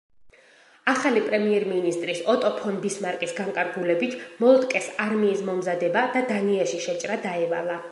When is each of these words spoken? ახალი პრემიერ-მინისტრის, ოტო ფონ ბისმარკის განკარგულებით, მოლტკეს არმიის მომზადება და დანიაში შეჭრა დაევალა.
ახალი 0.93 1.21
პრემიერ-მინისტრის, 1.25 2.21
ოტო 2.33 2.51
ფონ 2.61 2.79
ბისმარკის 2.87 3.35
განკარგულებით, 3.41 4.17
მოლტკეს 4.45 4.89
არმიის 5.07 5.47
მომზადება 5.51 6.07
და 6.17 6.27
დანიაში 6.35 6.83
შეჭრა 6.89 7.23
დაევალა. 7.29 7.79